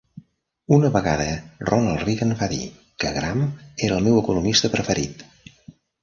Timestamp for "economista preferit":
4.23-5.21